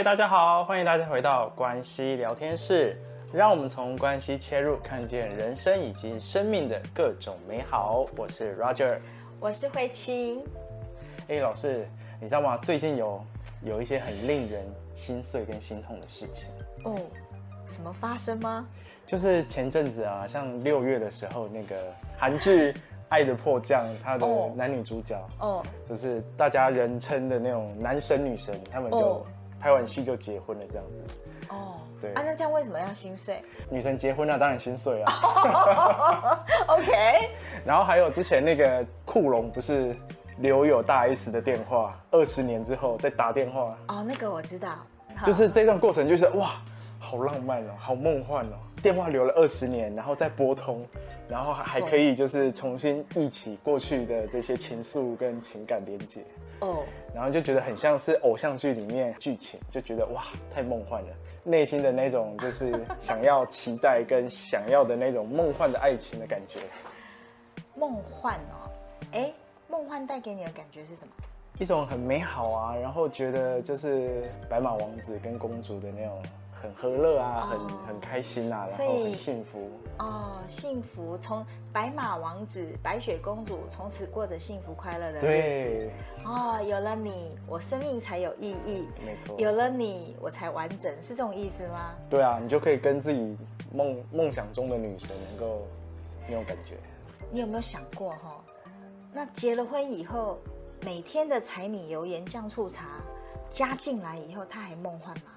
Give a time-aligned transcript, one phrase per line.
[0.00, 2.96] 嗨，大家好，欢迎大家回到关系聊天室。
[3.34, 8.06] 让我们从关系切入，看见人生以及生命的各种美好。
[8.16, 8.98] 我是 Roger，
[9.40, 10.42] 我是慧清。
[11.28, 11.86] 哎，老师，
[12.18, 12.56] 你知道吗？
[12.62, 13.22] 最近有
[13.62, 14.64] 有一些很令人
[14.94, 16.48] 心碎跟心痛的事情。
[16.84, 16.98] 哦，
[17.66, 18.66] 什么发生吗？
[19.06, 21.76] 就是前阵子啊，像六月的时候，那个
[22.16, 22.72] 韩剧
[23.10, 29.26] 《爱的迫降》，它的男女主角，哦，就是大家人称的那种男神女神，他们就。
[29.60, 31.14] 哦拍完戏就结婚了，这样子。
[31.50, 33.42] 哦，对啊，那这样为什么要心碎？
[33.68, 36.44] 女神结婚了，当然心碎啊。
[36.68, 37.28] OK。
[37.64, 39.94] 然后还有之前那个库龙不是
[40.38, 43.76] 留有大 S 的电话，二十年之后再打电话。
[43.88, 44.70] 哦，那个我知道。
[45.24, 46.52] 就是这段过程，就是哇，
[46.98, 48.56] 好浪漫哦，好梦幻哦。
[48.82, 50.86] 电话留了二十年，然后再拨通，
[51.28, 56.22] 然后还可以就是重新忆起过去的这些情愫跟情感连接。
[56.60, 61.08] 哦，然后就觉得很像是偶像剧里面剧情，就觉得哇，太梦幻了，
[61.44, 66.60] 内心的那种就是想要期待跟想要的那种梦幻的爱情的感觉。
[67.74, 68.70] 梦幻哦，
[69.12, 69.32] 哎，
[69.68, 71.12] 梦幻带给你的感觉是什么？
[71.58, 76.22] 一种很美好啊，然后觉得就是白马王子跟公主的那种。
[76.60, 81.16] 很和乐啊，很很开心啊，然后很幸福哦，幸福。
[81.18, 85.20] 从白马王子、白雪公主从此过着幸福快乐的日子。
[85.20, 85.90] 对
[86.24, 88.88] 哦，有了你，我生命才有意义。
[89.04, 91.94] 没错，有了你，我才完整，是这种意思吗？
[92.10, 93.36] 对啊，你就可以跟自己
[93.72, 95.66] 梦梦想中的女神能够
[96.28, 96.76] 那种感觉。
[97.30, 98.36] 你有没有想过哈？
[99.12, 100.38] 那结了婚以后，
[100.84, 103.00] 每天的柴米油盐酱醋茶
[103.50, 105.32] 加进来以后，他还梦幻吗？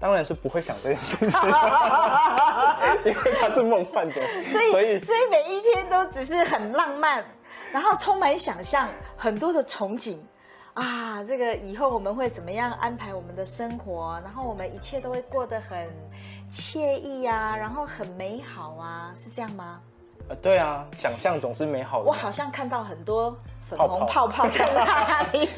[0.00, 1.40] 当然是不会想这件事情，
[3.04, 4.14] 因为它是梦幻的，
[4.44, 7.24] 所以所以，所以每一天都只是很浪漫，
[7.72, 10.18] 然后充满想象，很多的憧憬
[10.74, 15.88] 啊，这个以后我们会怎么样安排我们的生活，然后我们一切都会过得很
[16.52, 19.80] 惬意啊，然后很美好啊，是这样吗？
[20.28, 22.04] 呃，对啊，想象总是美好的。
[22.08, 23.36] 我好像看到很多。
[23.68, 25.48] 粉红泡泡在那 里，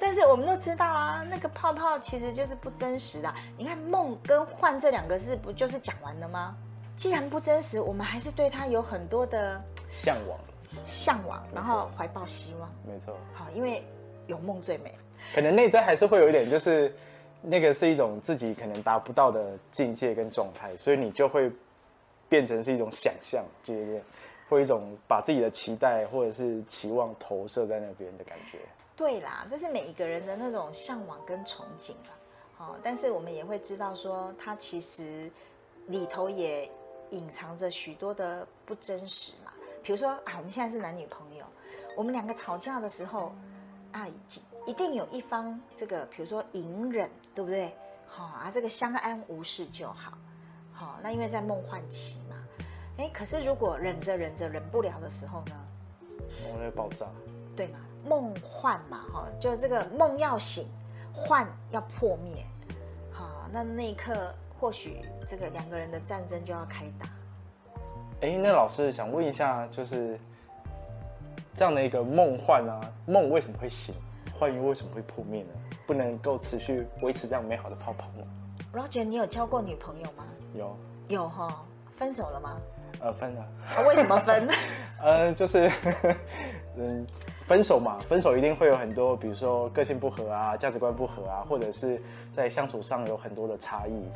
[0.00, 3.32] 但是我们都知道啊，那个泡泡其实就是不真实的。
[3.56, 6.56] 你看“梦”跟“幻”这两个字，不就是讲完了吗？
[6.96, 9.62] 既然不真实，我们还是对它有很多的
[9.92, 10.38] 向往，
[10.86, 12.68] 向往，然后怀抱希望。
[12.86, 13.84] 没错，好，因为
[14.26, 14.92] 有梦最美。
[15.34, 16.92] 可能内在还是会有一点，就是
[17.42, 21.52] 那个是一种自己可能达不到的境界跟状态，所以你就会
[22.28, 24.02] 变成是一种想象，对不对？
[24.48, 28.58] 或一种把自己的期待或者是期望投射在那边的感觉。
[28.96, 32.16] 对啦，这是每一个人的那种向往跟憧憬啦。
[32.56, 35.30] 好，但是我们也会知道说，它其实
[35.86, 36.68] 里头也
[37.10, 39.52] 隐藏着许多的不真实嘛。
[39.82, 41.44] 比如说啊，我们现在是男女朋友，
[41.96, 43.32] 我们两个吵架的时候
[43.92, 44.08] 啊，
[44.66, 47.72] 一定有一方这个，比如说隐忍，对不对？
[48.06, 50.12] 好啊，这个相安无事就好。
[50.72, 52.20] 好，那因为在梦幻期。
[52.98, 55.54] 哎，可是如果忍着忍着忍不了的时候呢？
[56.52, 57.06] 我会爆炸，
[57.56, 57.78] 对嘛？
[58.04, 60.66] 梦幻嘛，哈，就这个梦要醒，
[61.12, 62.44] 幻要破灭，
[63.12, 67.06] 好，那那一刻或许这个两个人的战争就要开打。
[68.20, 70.18] 哎，那老师想问一下，就是
[71.54, 73.94] 这样的一个梦幻啊，梦为什么会醒？
[74.38, 75.50] 幻又为什么会破灭呢？
[75.86, 78.24] 不能够持续维持这样美好的泡泡吗
[78.72, 80.24] ？Roger，你有交过女朋友吗？
[80.54, 80.76] 有，
[81.08, 81.64] 有哈，
[81.96, 82.56] 分手了吗？
[83.00, 83.40] 呃，分了。
[83.76, 84.48] 啊，为什么分？
[85.02, 85.70] 呃，就是，
[86.76, 87.06] 嗯，
[87.46, 92.02] 分手嘛，分手一定会有很多，比如说个性不合啊，价值观不合啊，或者是
[92.32, 94.08] 在相处上有很多的差异。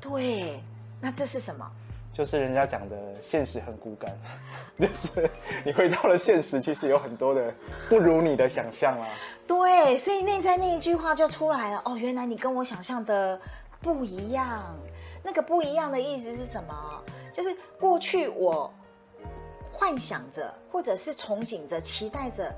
[0.00, 0.60] 对，
[1.00, 1.70] 那这是什么？
[2.12, 4.12] 就是人家讲的现实很骨感，
[4.78, 5.30] 就是
[5.64, 7.54] 你回到了现实，其实有很多的
[7.88, 9.06] 不如你的想象啊。
[9.46, 11.80] 对，所以内在那一句话就出来了。
[11.84, 13.40] 哦，原来你跟我想象的
[13.80, 14.76] 不一样。
[15.22, 17.04] 那个不一样的意思是什么？
[17.40, 18.70] 就是过去我
[19.72, 22.54] 幻想着，或者是憧憬着、期待着，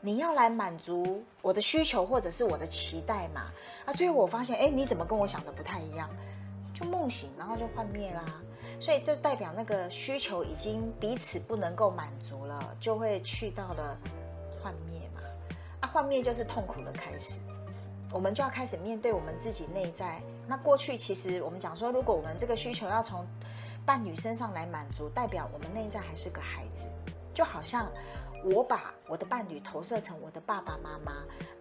[0.00, 3.50] 你要来满足我的需求，或者是我的期待嘛。
[3.84, 6.08] 啊，最后我发现，哎，你怎么跟我想的不太一样？
[6.72, 8.24] 就梦醒，然后就幻灭啦。
[8.78, 13.98] 所以就代表那个需求已经彼此不能够满足了，就会去到了
[14.62, 15.22] 幻灭嘛。
[15.80, 17.40] 啊，幻灭就是痛苦的开始，
[18.12, 20.22] 我们就要开始面对我们自己内在。
[20.46, 23.26] 那过去其实我们讲说，如果我们这个需求要从
[23.86, 26.88] 伴侣身上来满足，代表我们内在还是个孩子，
[27.34, 27.90] 就好像。
[28.46, 31.12] 我把我的伴侣投射成我的爸爸妈妈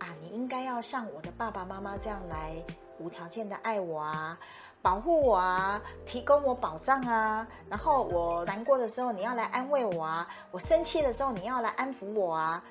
[0.06, 2.62] 啊，你应该要像我的爸爸妈妈这样来
[3.00, 4.38] 无条件的爱我啊，
[4.82, 12.62] 保护我啊，提供我保障啊，然后我难过的时候你要来安慰我啊，我生气的时候你要来安抚我啊，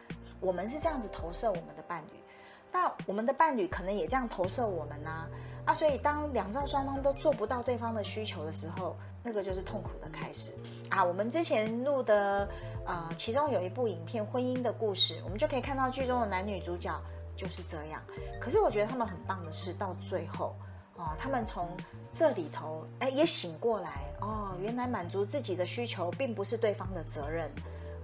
[0.41, 2.23] 我们是这样子投射我们的伴侣，
[2.71, 5.27] 那我们的伴侣可能也这样投射我们啊，
[5.65, 10.53] 啊，所以当两造双方都做不到对方的需求的时候，那个就是痛苦的开始
[10.89, 11.05] 啊。
[11.05, 12.49] 我们之前录的。
[12.85, 16.93] 呃，其中有一部影片《婚姻的故事》，我们就可以看到剧中的男女主角
[17.37, 18.03] 就是这样。
[18.41, 20.57] 可是我觉得他们很棒的是，到最后
[20.97, 21.69] 哦，他们从
[22.13, 27.49] 这里头哎也醒过来哦，原来满足自己的需求并不是对方的责任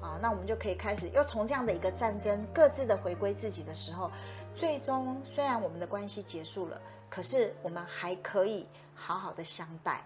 [0.01, 0.17] 啊。
[0.23, 4.13] 那我们就可以开始又从这样的一个战争，各自的回归自己的时候，
[4.55, 10.03] 最终虽然我们的关系结束了，可是我们还可以好好的相待。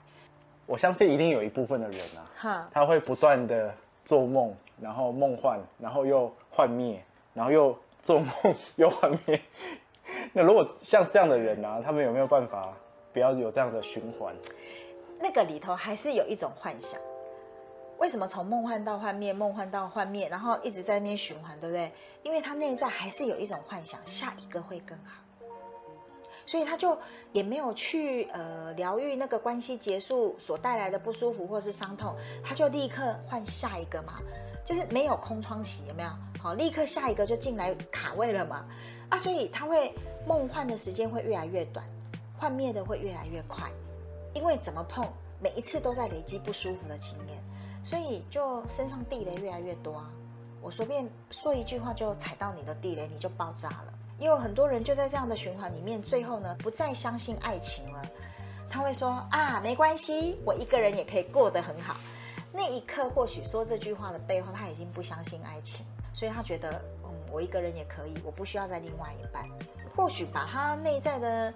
[0.67, 3.75] 我相信一定有一部分的人啊，哈，他会不断的。
[4.05, 7.01] 做梦，然后梦幻，然后又幻灭，
[7.33, 8.35] 然后又做梦
[8.75, 9.41] 又幻灭。
[10.33, 12.77] 那如果像这样的人呢、啊，他们有没有办法
[13.13, 14.35] 不要有这样的循环？
[15.21, 17.01] 那个里头还是有一种幻想。
[17.99, 21.93] 为什么从梦幻到幻灭，梦幻到幻灭，然后一直在那边循环，对不对？
[22.25, 25.23] 因为他内在还是有一种幻想，下一个会更好。
[26.45, 26.97] 所以他就
[27.33, 34.15] 也没有去呃疗愈那个关系结束所带来的不舒服或是伤痛，他就立刻换下一个嘛，
[34.65, 36.11] 就是没有空窗期，有没有？
[36.41, 38.67] 好，立刻下一个就进来卡位了嘛，
[39.09, 39.95] 啊，所以他会
[40.27, 41.87] 梦幻的时间会越来越短，
[42.37, 43.71] 幻灭的会越来越快，
[44.35, 45.07] 因为怎么碰，
[45.41, 47.39] 每一次都在累积不舒服的经验，
[47.85, 50.11] 所以就身上地雷越来越多啊。
[50.61, 53.95] 我随便说一句话就踩到你的地雷，你就爆炸了。
[54.23, 58.01] 也有很多人就在这样的循环里面，最后呢不再相信爱情了。
[58.71, 61.97] 他会说啊，没关系，我一个人也可以过得很好。
[62.53, 66.71] 那一刻，或许说这句话的背后，他已经不相信爱情，所以他觉得，
[67.03, 69.45] 嗯，我一个人也可以，我不需要再另外一半。
[69.97, 71.53] 或许把他内在的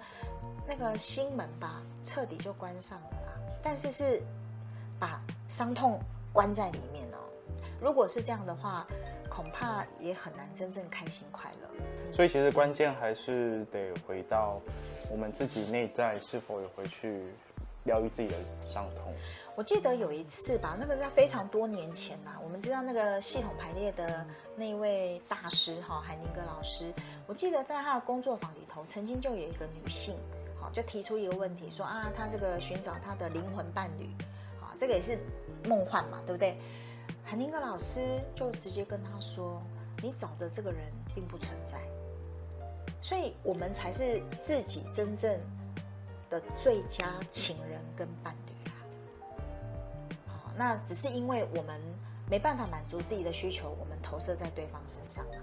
[0.67, 3.33] 那个心门吧，彻底就关上了啦。
[3.63, 4.21] 但是是
[4.99, 5.97] 把伤痛
[6.33, 7.17] 关在里面哦。
[7.79, 8.85] 如果是这样的话，
[9.37, 11.69] 恐怕也很难真正开心快乐。
[12.11, 14.59] 所以其实关键还是得回到
[15.11, 17.21] 我们自己内在是否有回去
[17.83, 19.13] 疗愈自己的伤痛。
[19.55, 24.25] 我记得有一次吧，那个在非常多年前呐，我们知道那个系统排列的
[24.55, 26.91] 那位大师哈，海宁格老师，
[27.27, 30.15] 我记得在他的工作坊里头，曾经就有一个女性，
[30.59, 34.05] 好，就提出一个问题说啊，她这个寻找她的灵魂伴侣，
[34.59, 35.15] 啊，这个也是
[35.65, 36.57] 梦幻嘛，对不对？
[37.29, 39.61] 海宁格老师就直接跟他说
[40.01, 40.81] ：“你找的这个人
[41.13, 41.77] 并不存在，
[43.01, 45.37] 所以我们才是自己真正
[46.29, 48.71] 的最佳情人跟伴侣啊。
[50.25, 51.81] 好，那只是因为我们
[52.29, 55.37] 没办法满足自己的需求，我们投射在对方身上啊。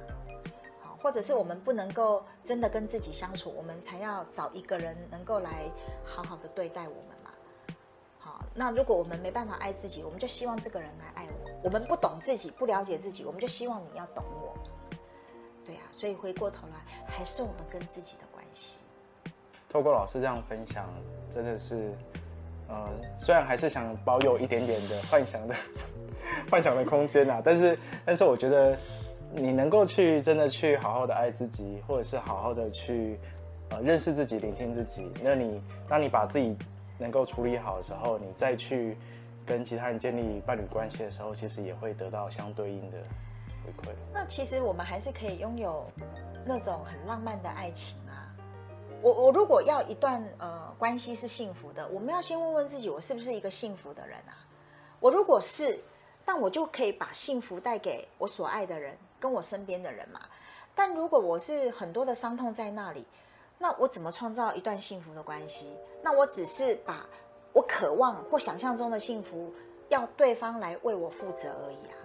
[0.80, 5.70] 好，或者是我们不能够真的跟自己相处，我们才要找一个人能够来
[6.02, 7.30] 好好的对待我们嘛。
[8.18, 11.23] 好，那如果我们没办法爱自己，我们就希望这个人来爱。”
[11.64, 14.54] 我们不懂自己，不了解自己，我们就希望你要懂我。
[15.64, 18.80] 对啊，所以回过头来，还是我们跟自己的关系。
[19.70, 20.86] 透过老师这样分享，
[21.30, 21.90] 真的是，
[22.68, 22.86] 呃，
[23.18, 25.54] 虽然还是想保有一点点的幻想的
[26.50, 28.76] 幻想的空间啊，但是，但是我觉得
[29.32, 33.18] 你能够去真的去好好的爱自己，或者是好好的去
[33.70, 36.54] 呃认识自己、聆听自己，那你当你把自己
[36.98, 38.98] 能够处理好的时候，你再去。
[39.46, 42.98] 跟其他人建立伴侣关系的时候，其实也会得到相对应的
[43.64, 43.94] 回馈。
[44.12, 45.86] 那其实我们还是可以拥有
[46.44, 48.34] 那种很浪漫的爱情啊。
[49.02, 54.32] 我我如果要一段呃关系是幸福的，我们要先问问自己，我是不是一个幸福的人啊？
[54.98, 55.78] 我如果是，
[56.24, 60.20] 那我就可以把幸福带给我所爱的人，跟我身边的人嘛。
[60.74, 63.06] 但如果我是很多的伤痛在那里，
[63.58, 65.76] 那我怎么创造一段幸福的关系？
[66.02, 67.06] 那我只是把。
[67.54, 69.50] 我渴望或想象中的幸福，
[69.88, 71.96] 要对方来为我负责而已啊。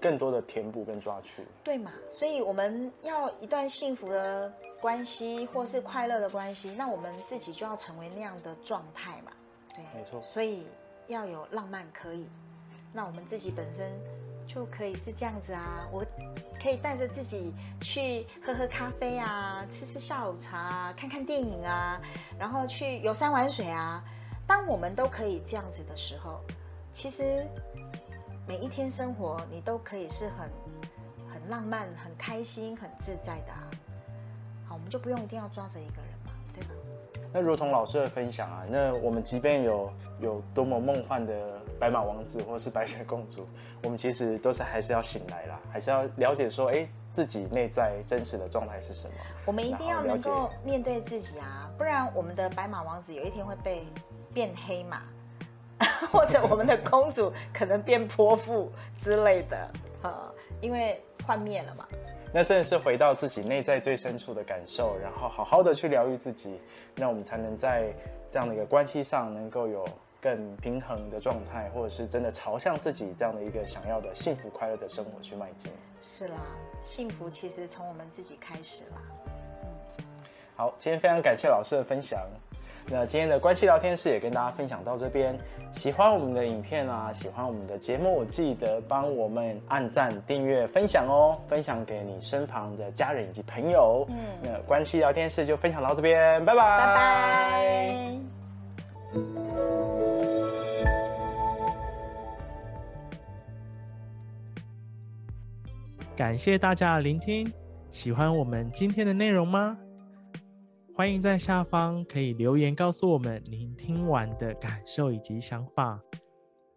[0.00, 1.92] 更多的填补跟抓取，对嘛？
[2.10, 9.32] 所以我们要一段幸福的关系，或是快乐的关系，那我们自己就要成为那样的状态嘛。
[9.74, 10.20] 对，没错。
[10.20, 10.66] 所以
[11.06, 12.28] 要有浪漫可以，
[12.92, 13.90] 那我们自己本身
[14.46, 15.88] 就可以是这样子啊。
[15.90, 16.04] 我
[16.62, 21.98] 可以带着自己去喝喝咖啡啊，吃吃下午茶啊，看看电影啊，
[22.38, 24.04] 然后去游山玩水啊。
[24.46, 26.40] 当我们都可以这样子的时候，
[26.92, 27.46] 其实
[28.46, 30.50] 每一天生活你都可以是很
[31.32, 33.70] 很浪漫、很开心、很自在的啊。
[34.66, 36.70] 好，我们就不用一定要抓着一个人嘛，对吧？
[37.32, 41.34] 那如同老师的分享啊，那我们即便有有多么梦幻的
[41.80, 43.46] 白马王子或是白雪公主，
[43.82, 49.14] 我们其实都是还是要醒来啦，还是要了解说，哎，自己内在真实的状态是什么？
[49.46, 53.84] 我们一定要能够面对自己啊，不然我们的白马王子有一天会被
[54.34, 55.02] 变黑马，
[56.12, 59.70] 或者我们的公主可能变泼妇之类的，
[60.02, 61.86] 呃，因为幻灭了嘛。
[62.32, 66.58] 那真的是回到自己内在最深处的感受，然后好好的去疗愈自己，
[66.96, 67.94] 那我们才能在
[68.28, 69.88] 这样的一个关系上能够有
[70.20, 75.70] 更平衡的状态，或者是真的朝向自己这样的一个想要的幸福快乐的生活去迈进。
[76.02, 76.34] 是啦，
[76.80, 79.02] 幸福其实从我们自己开始啦。
[79.62, 80.04] 嗯，
[80.56, 82.20] 好，今天非常感谢老师的分享。
[82.86, 85.36] 那今天的关系聊天室也跟大家分享到这边。
[85.72, 94.06] 喜欢我们的影片啊，喜欢我们的节目，记得帮我们按赞、订阅、分享哦，分享给你身旁的家人以及朋友。
[94.10, 98.18] 嗯，那关系聊天室就分享到这边，拜拜，拜拜。
[106.14, 107.52] 感谢大家的聆听，
[107.90, 109.76] 喜欢我们今天的内容吗？
[110.96, 116.00] 欢迎在下方可以留言告诉我们您听完的感受以及想法。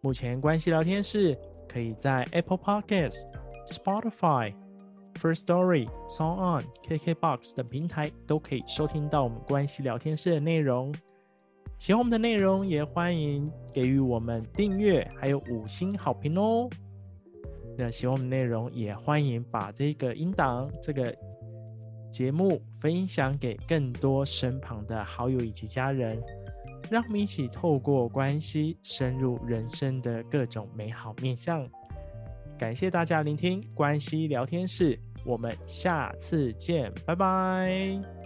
[0.00, 3.22] 目前关系聊天室可以在 Apple Podcast、
[3.68, 4.52] Spotify、
[5.20, 10.92] First Story、Song On、KKBox 等平台都可以收听到我们关系聊天室的内容。
[11.78, 16.68] 喜欢我们的内容，也欢迎给予我们订阅，还有五星好评哦。
[17.76, 21.14] 那喜欢我们内容，也欢迎把这个音档这个。
[22.18, 26.20] 节目分享给更多身旁的好友以及家人，
[26.90, 31.64] 让我们一起透过关系深入人生的各种美好面向。
[32.58, 38.17] 感谢大家聆听关系聊天室，我们下次见，拜拜。